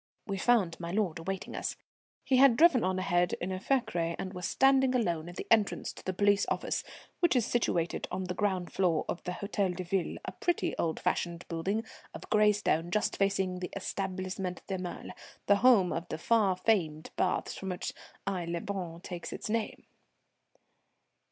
We 0.25 0.39
found 0.39 0.79
my 0.79 0.89
lord 0.89 1.19
awaiting 1.19 1.55
us. 1.55 1.75
He 2.23 2.37
had 2.37 2.57
driven 2.57 2.83
on 2.83 2.97
ahead 2.97 3.33
in 3.33 3.51
a 3.51 3.59
fiacre 3.59 4.15
and 4.17 4.33
was 4.33 4.47
standing 4.47 4.95
alone 4.95 5.29
at 5.29 5.35
the 5.35 5.45
entrance 5.51 5.93
to 5.93 6.03
the 6.03 6.11
police 6.11 6.43
office, 6.49 6.83
which 7.19 7.35
is 7.35 7.45
situated 7.45 8.07
on 8.09 8.23
the 8.23 8.33
ground 8.33 8.73
floor 8.73 9.05
of 9.07 9.23
the 9.25 9.31
Hôtel 9.33 9.75
de 9.75 9.83
Ville, 9.83 10.17
a 10.25 10.31
pretty 10.31 10.75
old 10.79 10.99
fashioned 10.99 11.47
building 11.49 11.83
of 12.15 12.27
gray 12.31 12.51
stone 12.51 12.89
just 12.89 13.15
facing 13.15 13.59
the 13.59 13.69
Etablissement 13.77 14.61
Thermale, 14.67 15.11
the 15.45 15.57
home 15.57 15.93
of 15.93 16.07
the 16.09 16.17
far 16.17 16.55
famed 16.55 17.11
baths 17.15 17.53
from 17.55 17.69
which 17.69 17.93
Aix 18.27 18.49
les 18.49 18.59
Bains 18.59 19.03
takes 19.03 19.31
its 19.31 19.51
name. 19.51 19.83